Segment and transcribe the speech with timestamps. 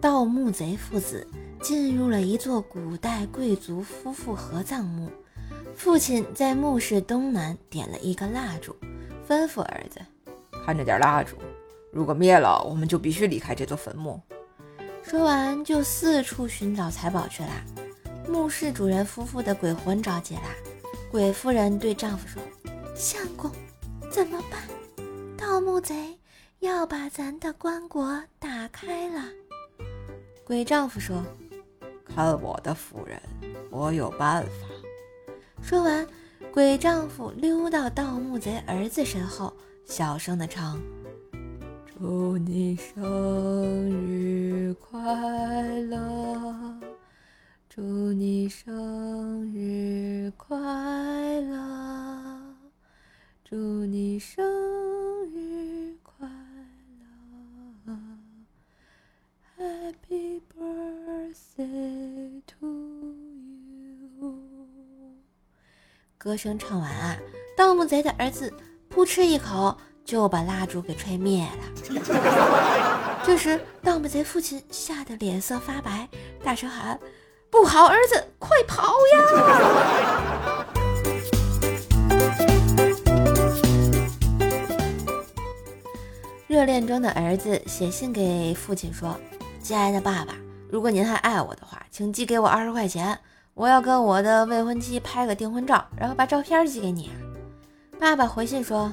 [0.00, 1.26] 盗墓贼父子
[1.60, 5.10] 进入了一座古代贵族夫妇合葬墓。
[5.74, 8.74] 父亲在墓室东南点了一个蜡烛，
[9.28, 10.00] 吩咐儿子
[10.64, 11.36] ：“看着点蜡烛，
[11.92, 14.20] 如果灭了，我们就必须离开这座坟墓。”
[15.02, 17.50] 说完，就四处寻找财宝去了。
[18.28, 20.42] 墓室主人夫妇的鬼魂着急了。
[21.10, 22.42] 鬼夫人对丈夫说
[22.94, 23.50] ：“相公，
[24.12, 24.60] 怎么办？
[25.36, 26.16] 盗墓贼
[26.60, 29.24] 要把咱的棺椁打开了。”
[30.48, 31.22] 鬼丈夫说
[32.08, 33.20] ：“看我的，夫人，
[33.70, 34.50] 我有办法。”
[35.60, 36.06] 说完，
[36.50, 39.52] 鬼丈夫溜到盗墓贼儿子身后，
[39.84, 40.80] 小声的唱
[41.84, 42.96] ：“祝你生
[43.90, 44.98] 日快
[45.82, 46.80] 乐。”
[47.68, 47.82] 祝
[48.14, 50.56] 你生日快
[51.42, 52.56] 乐！
[53.44, 53.54] 祝
[53.84, 54.42] 你生
[55.26, 56.26] 日快
[57.86, 57.94] 乐
[59.56, 63.14] ！Happy birthday to
[64.18, 64.34] you！
[66.18, 67.16] 歌声唱完啊，
[67.56, 68.52] 盗墓贼的儿子
[68.88, 71.58] 扑哧一口就把蜡烛给吹灭了。
[73.24, 76.08] 这时，盗墓贼父亲吓得脸色发白，
[76.42, 76.98] 大声喊。
[77.50, 80.66] 不好，儿子，快跑呀！
[86.48, 89.16] 热恋中的儿子写信给父亲说
[89.62, 90.34] ：“亲爱的爸爸，
[90.68, 93.16] 如果您还爱我的话，请寄给我二十块钱，
[93.58, 97.10] 我要跟我的未婚妻拍个订婚照，然后把照片寄给你。”
[97.98, 98.92] 爸爸回信说：“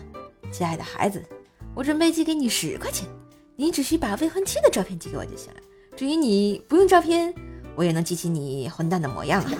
[0.52, 1.24] 亲爱的孩子，
[1.76, 3.08] 我准备寄给你十块钱，
[3.56, 5.60] 你只需把未婚妻的照片寄给我就行了。
[5.96, 7.32] 至于你不用照片。”
[7.78, 9.52] 我也能记起你混蛋的模样啊！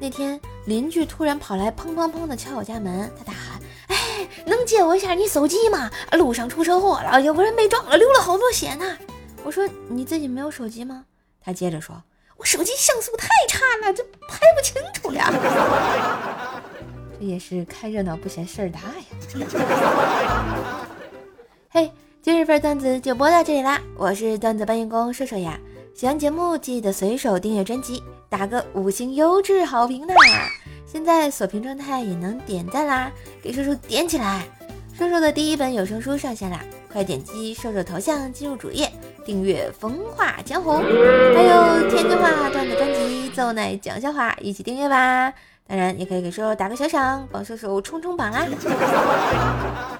[0.00, 5.90] 那天邻居突然跑来，砰砰砰的敲我家门，他大喊：“哎，能借我一下你手机吗？
[6.12, 8.96] 路上出车祸了，有个人被撞了，流了好多血呢。”
[9.44, 11.04] 我说：“你自己没有手机吗？”
[11.42, 12.02] 他接着说
[12.36, 15.32] ：“我手机像素太差了，这拍不清楚呀。
[17.18, 18.94] ”这也是看热闹不嫌事儿大呀！
[21.70, 21.90] 嘿。
[22.22, 23.80] 今日份段子就播到这里啦！
[23.96, 25.58] 我是段子搬运工瘦瘦呀，
[25.94, 30.12] 喜欢节目记得随手订阅专辑，打个五星优质好评呢。
[30.86, 33.10] 现在锁屏状态也能点赞啦，
[33.42, 34.46] 给瘦瘦点起来！
[34.92, 36.62] 瘦瘦的第一本有声书上线啦，
[36.92, 38.92] 快点击瘦瘦头像进入主页
[39.24, 40.70] 订阅《风化江湖》，
[41.34, 45.32] 还有天津话段子专辑《奏奶讲笑话》，一起订阅吧！
[45.66, 48.46] 当然也可以给瘦瘦打个小赏，帮瘦瘦冲冲榜啊！